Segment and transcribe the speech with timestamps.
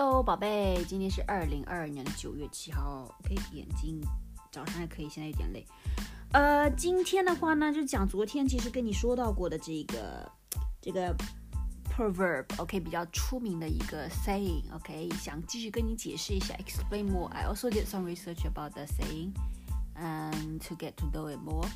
[0.00, 3.12] Hello，宝贝，今天是二零二二年的九月七号。
[3.18, 4.00] OK，眼睛
[4.52, 5.66] 早上还可以，现在有点累。
[6.30, 10.30] 呃，今天的话呢，就讲昨天其实跟你说到过的这个
[10.80, 11.12] 这个
[11.90, 17.26] proverb，OK，比较出名的一个 saying，OK，想继续跟你解释一下，explain more。
[17.30, 19.32] I also did some research about the saying
[19.96, 21.68] and to get to know it more。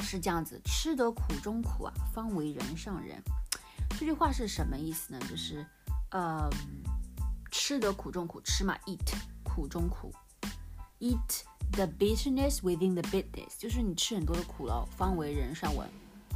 [0.00, 3.22] 是这样子，吃得苦中苦啊，方为人上人。
[3.90, 5.20] 这句话是什么意思呢？
[5.28, 5.66] 就是
[6.10, 6.48] 呃，
[7.66, 10.12] 吃得苦中苦，吃嘛，eat 苦中苦
[11.00, 11.16] ，eat
[11.72, 15.88] the bitterness within the bitterness，就是你吃很多的苦了，方为人上人。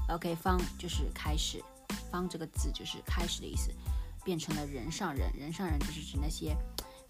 [0.08, 1.62] OK，方就是开始，
[2.10, 3.70] 方这个字就是开始的意思，
[4.24, 6.56] 变成了人上人，人上人就是指那些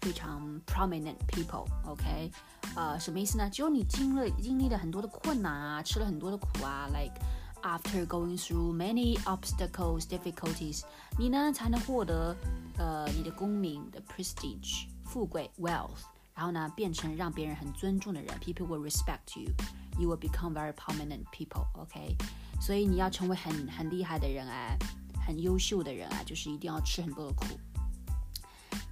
[0.01, 1.65] 非常 prominent people。
[1.85, 2.29] OK，
[2.75, 3.49] 呃，什么意思呢？
[3.49, 7.13] 只有你经历经历了很多的困难啊，吃了很多的苦啊，like。
[7.61, 10.83] After going through many obstacles, difficulties，
[11.17, 12.33] 你呢才能获得
[12.79, 16.01] 呃你的功名的 prestige 富贵 wealth，
[16.33, 19.51] 然后呢变成让别人很尊重的人，people will respect you,
[19.99, 21.67] you will become very prominent people.
[21.79, 22.15] OK，
[22.59, 24.75] 所以你要成为很很厉害的人啊，
[25.23, 27.45] 很优秀的人啊，就是一定要吃很多的苦。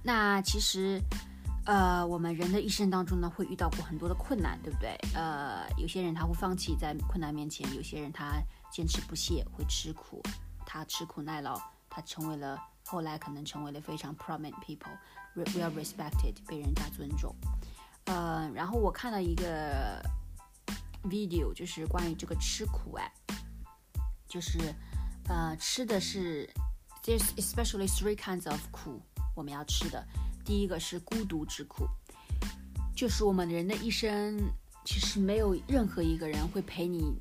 [0.04, 1.02] 那其实。
[1.70, 4.96] 呃，我们人的一生当中呢，会遇到过很多的困难，对不对？
[5.12, 10.22] 呃，有些人他会放弃在困难面前，有些人他坚持不懈，会吃苦，
[10.64, 17.34] 他吃苦耐劳，他成为了后来可能成为了非常 prominent people，well respected，被人家尊重。
[18.04, 20.02] 呃，然后我看了一个
[21.04, 23.12] video，就是关于这个吃苦哎，
[24.26, 24.58] 就是
[25.28, 26.48] 呃吃的是
[27.04, 29.02] ，there's especially three kinds of 苦
[29.34, 30.06] 我们要吃的。
[30.44, 31.86] 第一个是孤独之苦，
[32.96, 34.50] 就是我们人的一生，
[34.86, 37.20] 其实没有任何一个人会陪你，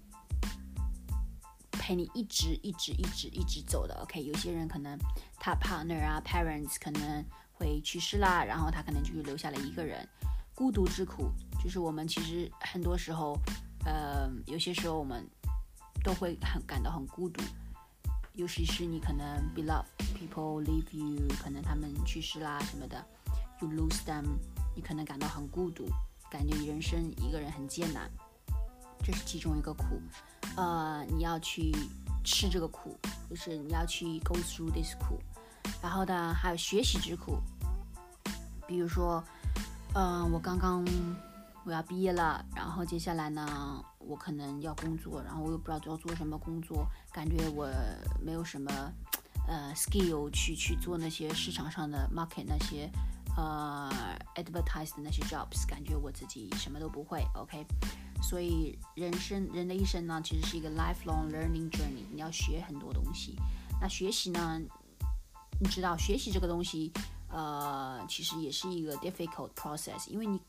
[1.88, 3.98] 陪你一直一直一直一直走的。
[4.02, 5.00] OK，有些人可能
[5.40, 10.06] 他 partner 啊，parents 可能会去世啦，然后他可能就留下了一个人。
[10.54, 11.32] 孤独之苦，
[11.64, 13.40] 就是我们其实很多时候，
[13.86, 15.26] 呃，有些时候我们
[16.04, 17.42] 都会很感到很孤独。
[18.34, 23.02] 尤其是你可能 beloved people leave you，可能他们去世啦什么的
[23.62, 24.26] ，you lose them，
[24.76, 25.88] 你可能感到很孤独，
[26.30, 28.12] 感觉你人生一个人很艰难，
[29.06, 30.02] 这是其中一个苦。
[30.58, 31.72] 呃，你要去
[32.26, 32.98] 吃这个苦，
[33.30, 35.20] 就是你要去 go through this 苦。
[35.82, 37.38] 然后呢，还有学习之苦，
[38.68, 39.24] 比如说，
[39.94, 40.86] 嗯，我刚刚
[41.66, 43.84] 我要毕业了，然后接下来呢？
[44.00, 47.70] 我可能要工作，然后我又不知道要做什么工作，感觉我
[48.22, 48.72] 没有什么
[49.50, 52.90] 呃 skill 去去做那些市场上的 market 那些
[53.36, 53.92] 呃
[54.36, 57.22] advertise 的那些 jobs，感觉我自己什么都不会。
[57.36, 57.66] OK，
[58.22, 63.36] 所以人生人的一生呢，其实是一个 lifelong learning journey，你要学很多东西。
[63.82, 64.62] 那学习呢，
[65.60, 66.92] 你知道学习这个东西，
[67.30, 70.40] 呃，其实也是一个 difficult process，因为你。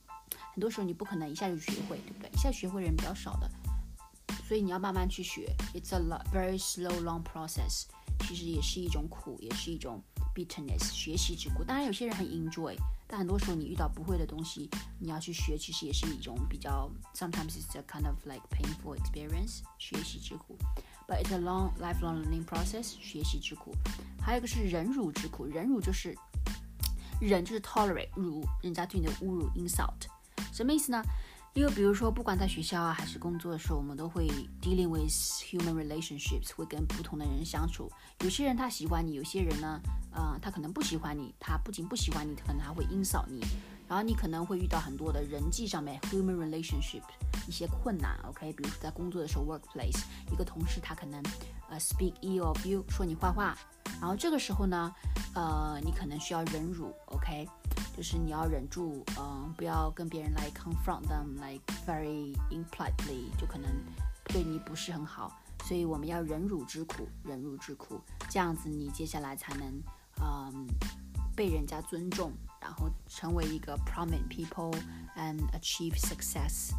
[0.53, 2.29] 很多时候你不可能一下就学会，对不对？
[2.31, 3.51] 一下学会人比较少的，
[4.47, 5.51] 所以你要慢慢去学。
[5.73, 7.85] It's a very slow, long process。
[8.27, 10.03] 其实也是一种苦，也是一种
[10.35, 11.65] bitterness，学习之苦。
[11.65, 14.69] 当然有些人很 enjoy，但很多时候你遇到不会的东西，
[14.99, 20.57] 你要去学，其实也是一种比较 sometimes it's a kind of like painful experience，学习之苦。
[21.07, 23.75] But it's a long, lifelong learning process，学习之苦。
[24.21, 26.15] 还有一个是忍辱之苦，忍辱就是
[27.21, 30.07] 忍就是 tolerate，辱人家对你的侮辱 insult。
[30.53, 31.03] 什么意思呢？
[31.55, 34.29] 因为比如说，不管在学校啊还是工作的时候，我们都会
[34.63, 37.91] dealing with human relationships，会跟不同的人相处。
[38.21, 39.81] 有些人他喜欢你，有些人呢，
[40.13, 41.35] 呃，他可能不喜欢你。
[41.41, 43.41] 他不仅不喜欢你，可能还会阴扫你。
[43.89, 47.03] 然后你可能会遇到很多的人际上面 human relationship
[47.47, 48.19] 一些困难。
[48.29, 51.23] OK，比如在工作的时候，workplace 一个同事他可能
[51.71, 53.57] 呃 speak ill of you，说你坏话。
[54.01, 54.95] 然后这个时候呢，
[55.35, 56.95] 呃，你可能需要忍辱。
[57.07, 57.49] OK。
[57.97, 63.69] 就是你要忍住，嗯，不要跟别人来 confront them，like very impolitely，就可能
[64.27, 69.83] 对你不是很好，所以我们要忍辱之苦，忍辱之苦，这样子你接下来才能，
[70.23, 70.65] 嗯，
[71.35, 72.33] 被人家尊重，
[72.69, 74.79] 然后成为一个 prominent people
[75.17, 76.71] and achieve success。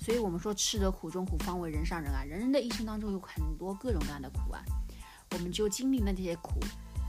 [0.00, 4.64] 所以我们说吃得苦中苦，方为人上人啊，人人的一生当中有很多各种各样的苦啊，
[5.32, 6.58] 我们就经历了这些苦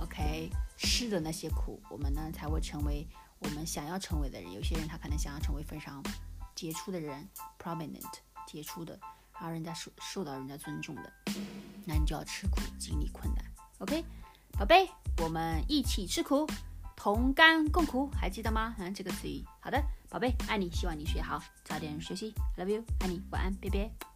[0.02, 3.08] ，OK，吃的那些苦，我们呢才会成为。
[3.40, 6.02] 我们想要成为的人，有些人他可能想要成为非常
[6.56, 7.28] 杰出的人
[7.62, 8.02] ，prominent，
[8.48, 8.98] 杰出的，
[9.34, 11.14] 然后人家受受到人家尊重的，
[11.86, 13.46] 那你就要吃苦，经历困难。
[13.80, 14.04] OK，
[14.54, 14.90] 宝贝，
[15.22, 16.48] 我们一起吃苦，
[17.06, 18.74] 同甘共苦，还记得吗？
[18.80, 19.46] 嗯，这个词语。
[19.60, 19.80] 好的，
[20.10, 24.15] 宝贝，爱你，希望你学好，早点学习，love you，爱你，晚安，拜拜。